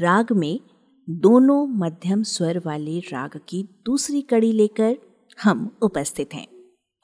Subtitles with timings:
[0.00, 0.60] राग में
[1.10, 4.96] दोनों मध्यम स्वर वाले राग की दूसरी कड़ी लेकर
[5.42, 6.46] हम उपस्थित हैं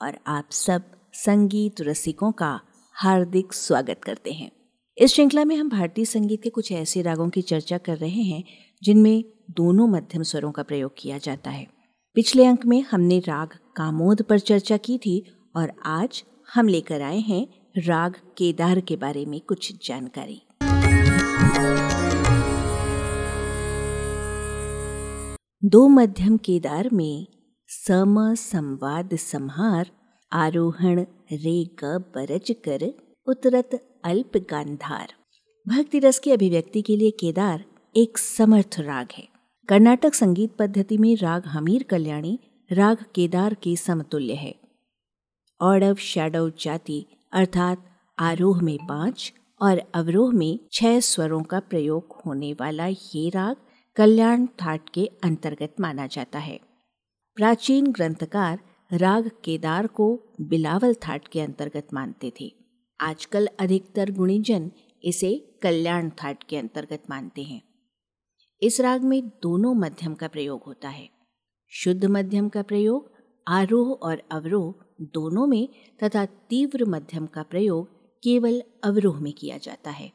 [0.02, 2.60] और आप सब संगीत रसिकों का
[2.92, 4.50] हार्दिक स्वागत करते हैं।
[4.98, 8.44] इस श्रृंखला में हम भारतीय संगीत के कुछ ऐसे रागों की चर्चा कर रहे हैं,
[8.82, 11.66] जिनमें दोनों मध्यम स्वरों का प्रयोग किया जाता है।
[12.14, 15.24] पिछले अंक में हमने राग कामोद पर चर्चा की थी
[15.56, 16.24] और आज
[16.54, 17.46] हम लेकर आए हैं
[17.78, 20.42] राग केदार के बारे में कुछ जानकारी।
[25.62, 27.26] दो मध्यम केदार में
[27.68, 29.90] सम संवाद संहार,
[30.32, 31.00] आरोहण
[31.32, 32.84] रे ग बरज कर
[33.26, 35.12] उतरत अल्प गांधार
[35.66, 37.64] भक्ति रस की अभिव्यक्ति के लिए केदार
[37.96, 39.28] एक समर्थ राग है।
[39.68, 42.38] कर्नाटक संगीत पद्धति में राग हमीर कल्याणी,
[42.72, 44.54] राग केदार के समतुल्य है।
[45.60, 47.84] औडव शैडव जाति अर्थात
[48.18, 53.56] आरोह में पाँच और अवरोह में छह स्वरों का प्रयोग होने वाला ये राग
[53.96, 56.60] कल्याण थाट के अंतर्गत माना जाता है।
[57.34, 58.60] प्राचीन ग्रंथकार
[58.92, 62.54] राग केदार को बिलावल थाट के अंतर्गत मानते थे।
[63.00, 64.70] आजकल अधिकतर गुणीजन
[65.04, 67.62] इसे कल्याण थाट के अंतर्गत मानते हैं।
[68.62, 71.10] इस राग में दोनों मध्यम का प्रयोग होता है।
[71.68, 73.12] शुद्ध मध्यम का प्रयोग,
[73.48, 75.68] आरोह और अवरोह दोनों में
[76.04, 77.86] तथा तीव्र मध्यम का प्रयोग
[78.22, 80.12] केवल अवरोह में किया जाता है।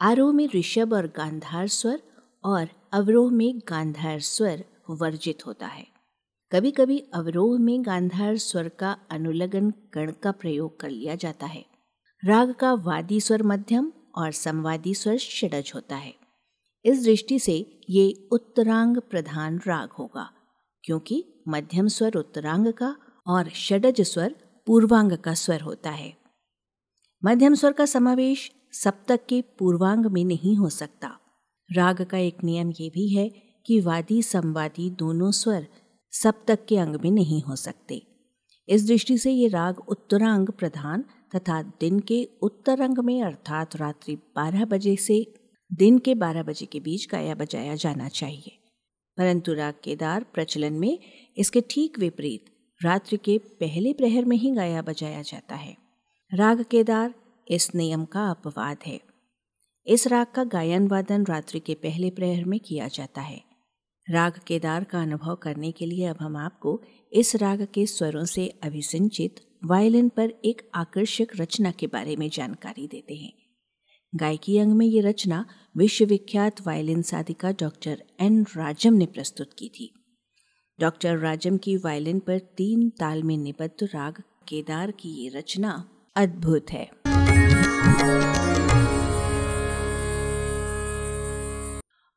[0.00, 2.02] आरोह में ऋषभ और गांधार स्वर
[2.44, 5.86] और अवरोह में गांधार स्वर वर्जित होता है।
[6.52, 11.64] कभी कभी अवरोह में गांधार स्वर का अनुलगन कण का प्रयोग कर लिया जाता है।
[12.22, 16.14] राग का वादी स्वर मध्यम और संवादी स्वर षडज होता है।
[16.84, 20.28] इस दृष्टि से ये उत्तरांग प्रधान राग होगा,
[20.84, 22.94] क्योंकि मध्यम स्वर उत्तरांग का
[23.26, 24.34] और षडज स्वर
[24.66, 26.12] पूर्वांग का स्वर होता है।
[27.22, 31.16] मध्यम स्वर का समावेश सप्तक के पूर्वांग में नहीं हो सकता।
[31.72, 33.28] राग का एक नियम ये भी है
[33.66, 35.66] कि वादी संवादी दोनों स्वर
[36.10, 38.02] सप्तक के अंग में नहीं हो सकते।
[38.68, 41.04] इस दृष्टि से ये राग उत्तरांग प्रधान
[41.36, 45.34] तथा दिन के उत्तर अंग में अर्थात रात्रि 12 बजे से
[45.72, 48.58] दिन के 12 बजे के बीच गाया बजाया जाना चाहिए।
[49.16, 50.98] परंतु राग केदार प्रचलन में
[51.36, 52.44] इसके ठीक विपरीत
[52.84, 55.76] रात्रि के पहले प्रहर में ही गाया बजाया जाता है।
[56.34, 57.14] राग केदार
[57.48, 59.09] इस नियम का अपवाद है।
[59.86, 63.44] इस राग का गायन वादन रात्रि के पहले प्रहर में किया जाता है।
[64.10, 66.82] राग केदार का अनुभव करने के लिए अब हम आपको
[67.12, 72.86] इस राग के स्वरों से अभिसिंचित वायलिन पर एक आकर्षक रचना के बारे में जानकारी
[72.86, 73.32] देते हैं।
[74.14, 75.46] गायकी अंग में ये रचना
[75.76, 79.92] विश्वविख्यात वायलिन साधिका डॉक्टर एन राजम ने प्रस्तुत की थी।
[80.80, 86.70] डॉक्टर राजम की वायलिन पर तीन ताल में निबद्ध राग केदार की ये रचना अद्भुत
[86.70, 86.99] है।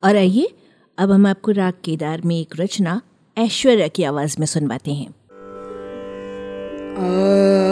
[0.03, 0.55] और आइए,
[0.97, 3.01] अब हम आपको राग केदार में एक रचना,
[3.37, 5.07] ऐश्वर्या की आवाज़ में सुनवाते हैं।
[6.97, 7.62] आ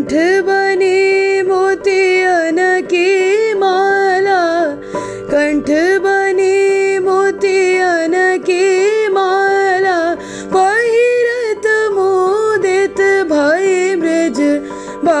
[0.00, 0.12] कण्ठ
[0.44, 2.02] माला मोति
[5.32, 7.58] बने बनि मोति
[9.12, 9.98] माला।
[10.54, 13.00] पहिरत मोदित
[13.32, 14.40] भय ब्रज
[15.04, 15.20] बा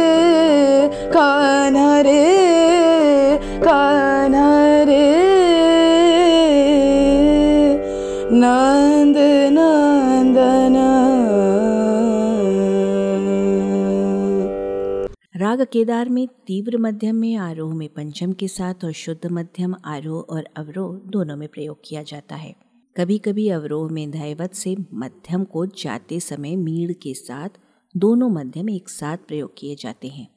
[15.61, 20.21] राग केदार में तीव्र मध्यम में आरोह में पंचम के साथ और शुद्ध मध्यम, आरोह
[20.21, 22.55] और अवरोह दोनों में प्रयोग किया जाता है।
[22.97, 27.49] कभी कभी अवरोह में दैवत से मध्यम को जाते समय मीड़ के साथ
[27.97, 30.27] दोनों मध्यम एक साथ प्रयोग किए जाते हैं।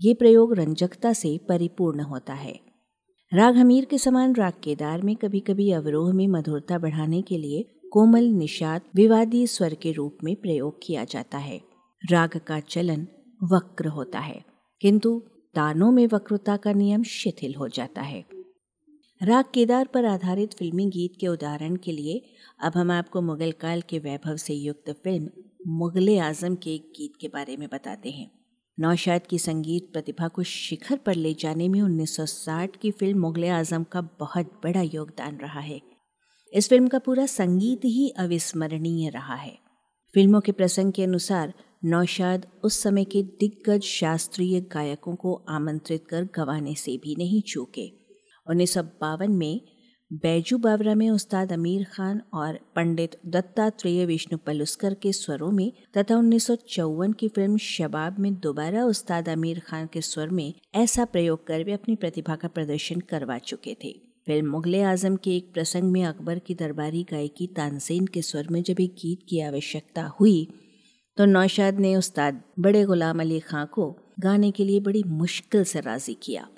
[0.00, 2.60] ये प्रयोग रंजकता से परिपूर्ण होता है।
[3.34, 7.88] राग हमीर के समान राग केदार में कभी कभी अवरोह में मधुरता बढ़ाने के लिए
[7.92, 11.60] कोमल, निषाद विवादी स्वर के रूप में प्रयोग किया जाता है।
[12.10, 13.06] राग का चलन
[13.42, 14.44] वक्र होता है।
[14.80, 15.22] किंतु
[15.54, 18.24] तानों में वक्रता का नियम शिथिल हो जाता है।
[19.22, 22.22] राग केदार पर आधारित फिल्मी गीत के उदाहरण के लिए
[22.62, 25.28] अब हम आपको मुगल काल के वैभव से युक्त फ़िल्म
[25.66, 28.30] मुगल आज़म के एक गीत के बारे में बताते हैं।
[28.80, 33.84] नौशाद की संगीत प्रतिभा को शिखर पर ले जाने में 1960 की फ़िल्म मुगल आज़म
[33.84, 35.82] का बहुत बड़ा योगदान रहा है।
[36.52, 39.58] इस फ़िल्म का पूरा संगीत ही अविस्मरणीय रहा है।
[40.14, 41.54] फ़िल्मों के प्रसंग के अनुसार
[41.84, 47.86] नौशाद उस समय के दिग्गज शास्त्रीय गायकों को आमंत्रित कर गवाने से भी नहीं चूके।
[48.46, 49.60] उन्नीस सौ बावन में
[50.10, 56.16] बैजू बावरा में उस्ताद अमीर खान और पंडित दत्तात्रेय विष्णु पलुस्कर के स्वरों में तथा
[56.16, 61.04] उन्नीस सौ चौवन की फ़िल्म शबाब में दोबारा उस्ताद अमीर खान के स्वर में ऐसा
[61.04, 63.92] प्रयोग कर वे अपनी प्रतिभा का प्रदर्शन करवा चुके थे।
[64.26, 68.62] फ़िल्म मुगल आज़म के एक प्रसंग में अकबर की दरबारी गायकी तानसेन के स्वर में
[68.62, 70.46] जब एक गीत की आवश्यकता हुई
[71.18, 73.90] तो नौशाद ने उस्ताद बड़े गुलाम अली खां को
[74.20, 76.48] गाने के लिए बड़ी मुश्किल से राज़ी किया।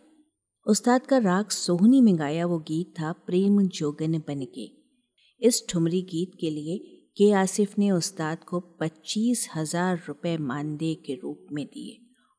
[0.66, 4.68] उस्ताद का राग सोहनी में गाया वो गीत था प्रेम जोगन बन के।
[5.42, 6.78] इस ठुमरी गीत के लिए
[7.16, 11.96] के आसिफ ने उस्ताद को पच्चीस हज़ार रुपये मानदेय के रूप में दिए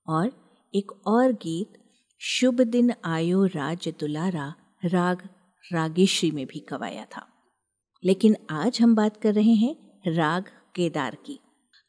[0.07, 0.31] और
[0.73, 1.73] एक और गीत,
[2.21, 4.53] शुभ दिन आयो राज दुलारा,
[4.85, 5.29] राग
[5.65, 7.27] रागेश्री में भी गवाया था।
[8.03, 9.75] लेकिन आज हम बात कर रहे हैं
[10.07, 10.43] राग
[10.75, 11.39] केदार की।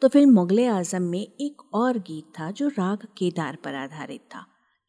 [0.03, 4.45] तो फ़िल्म मुगल आज़म में एक और गीत था जो राग केदार पर आधारित था।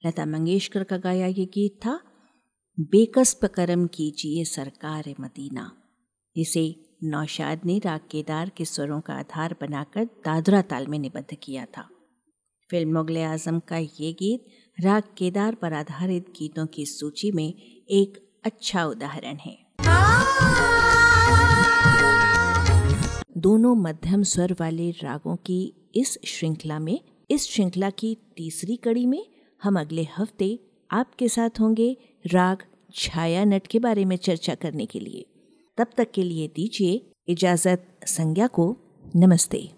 [0.05, 1.99] लता मंगेशकर का गाया ये गीत था,
[2.77, 5.71] बेकस्प करम कीजिए सरकार मदीना।
[6.35, 11.65] इसे नौशाद ने राग केदार के स्वरों का आधार बनाकर दादरा ताल में निबद्ध किया
[11.65, 11.89] था।
[12.69, 14.45] फ़िल्म मुगल आज़म का ये गीत
[14.83, 19.68] राग केदार पर आधारित गीतों की सूची में एक अच्छा उदाहरण है।
[23.39, 26.99] दोनों मध्यम स्वर वाले रागों की इस श्रृंखला में,
[27.31, 29.25] इस श्रृंखला की तीसरी कड़ी में
[29.63, 30.59] हम अगले हफ़्ते
[30.91, 31.97] आपके साथ होंगे
[32.27, 32.57] राग
[32.95, 35.25] छाया नट के बारे में चर्चा करने के लिए।
[35.77, 38.77] तब तक के लिए दीजिए इजाज़त संज्ञा को।
[39.15, 39.69] नमस्ते।